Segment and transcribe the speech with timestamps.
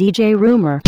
[0.00, 0.80] DJ Rumor.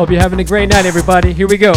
[0.00, 1.34] Hope you're having a great night, everybody.
[1.34, 1.74] Here we go.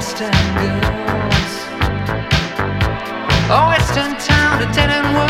[0.00, 1.52] Western girls.
[3.48, 5.29] A oh, western town, a dead end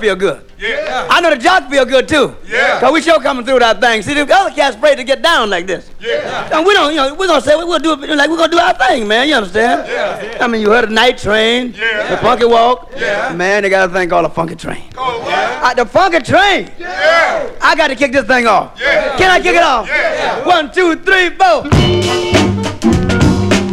[0.00, 0.44] feel good.
[0.58, 1.06] Yeah.
[1.10, 2.34] I know the jock feel good too.
[2.46, 2.80] Yeah.
[2.80, 4.02] Cause we sure coming through that thing.
[4.02, 5.90] See, the other cats afraid to get down like this.
[6.00, 6.56] Yeah.
[6.56, 8.58] And we don't, you know, we're gonna say we'll do it like we're gonna do
[8.58, 9.28] our thing, man.
[9.28, 9.86] You understand?
[9.88, 10.38] Yeah.
[10.40, 12.10] I mean, you heard the Night Train, Yeah.
[12.10, 12.90] the Funky Walk.
[12.96, 13.32] Yeah.
[13.34, 14.90] Man, they got a thing called a Funky Train.
[14.92, 15.32] Call what?
[15.32, 16.70] Uh, the Funky Train.
[16.78, 17.50] Yeah.
[17.62, 18.78] I got to kick this thing off.
[18.80, 19.16] Yeah.
[19.16, 19.86] Can I kick it off?
[19.88, 20.46] Yeah.
[20.46, 21.68] One, two, three, four.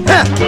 [0.09, 0.47] Huh.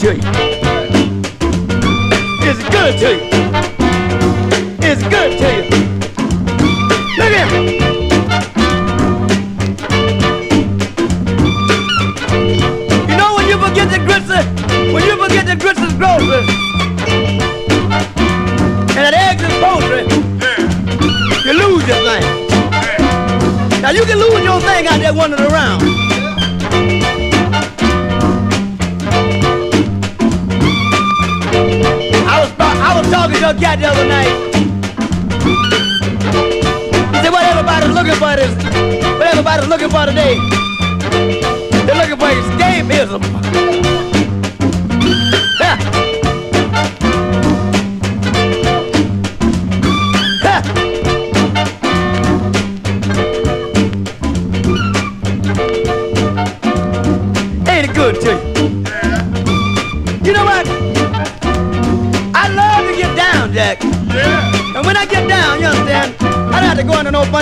[0.00, 0.22] To you?
[2.48, 3.20] Is it good to you?
[4.88, 5.62] Is it good to you?
[7.18, 7.64] Look at him.
[13.10, 14.42] You know when you forget the grits, uh,
[14.90, 16.48] when you forget the grits is grocery,
[18.96, 20.08] and that eggs is poultry,
[21.44, 22.24] you lose your thing.
[23.82, 25.99] Now you can lose your thing out there wandering around.
[33.30, 34.32] Talking to a cat the other night.
[37.12, 38.54] He said, "What everybody's looking for is
[39.18, 40.36] what everybody's looking for today.
[41.86, 43.29] They're looking for escapism."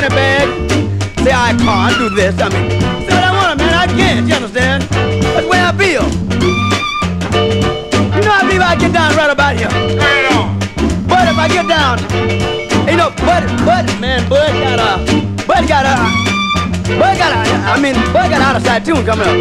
[0.01, 0.49] Go into no bag.
[1.20, 2.34] Say I can't do this.
[2.40, 2.70] I mean,
[3.07, 3.74] say what I want, man.
[3.74, 4.28] I can't.
[4.28, 4.82] You understand?
[4.84, 6.05] That's the way I feel.
[8.14, 9.68] You know, I believe I get down right about here.
[9.68, 10.59] Right on.
[11.09, 11.99] But if I get down,
[12.88, 14.90] you know, Bud, Bud, man, Bud got a,
[15.46, 15.96] Bud got a,
[16.99, 19.36] Bud got a, I mean, Bud got out of side tune coming up.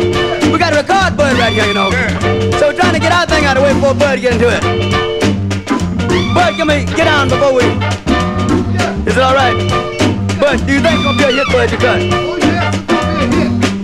[0.52, 1.90] We got to record Bud right here, you know.
[1.92, 2.58] Yeah.
[2.60, 4.50] So we're trying to get our thing out of the way before Bud get into
[4.50, 4.62] it.
[6.34, 7.64] Bud, come here, get down before we.
[9.08, 9.97] Is it all right?
[10.48, 11.70] Bud, do you think it's gonna be a hit, Bud?
[11.70, 12.02] You cut.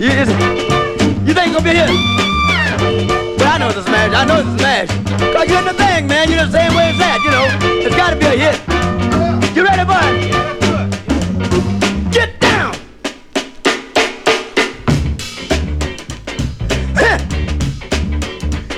[0.00, 0.40] You, is it,
[1.28, 1.92] you think it's gonna be a hit?
[3.36, 4.14] But I know it's a smash.
[4.14, 4.88] I know it's a smash.
[5.34, 6.30] Cause you're in the thing, man.
[6.30, 7.44] You're the same way as that, you know.
[7.84, 8.56] It's gotta be a hit.
[9.54, 10.08] You ready, Bud?
[12.10, 12.74] Get down!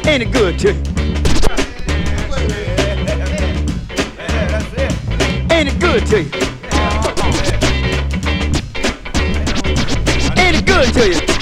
[0.09, 0.78] Ain't it good to you?
[5.53, 6.55] Ain't it good to you?
[10.99, 11.36] Ain't it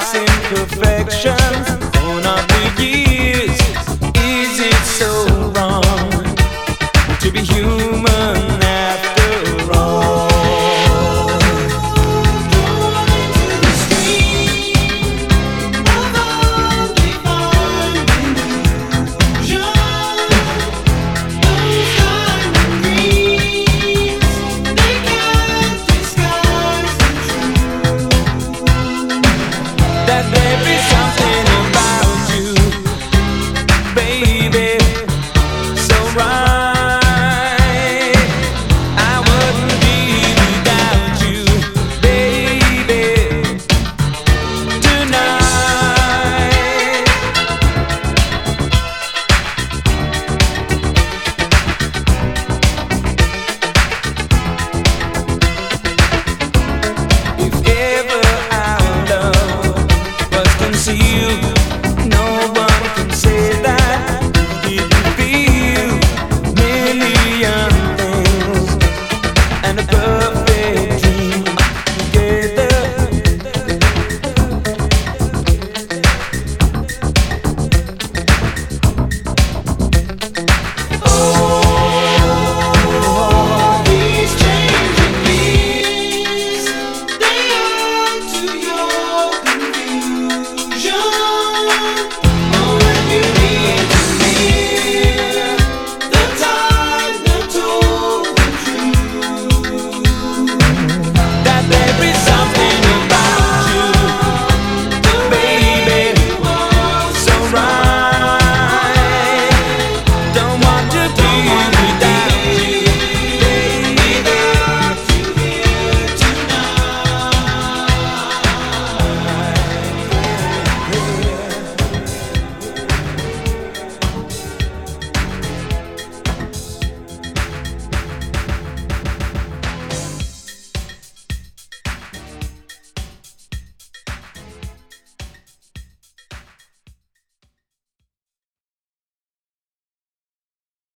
[0.00, 1.51] see you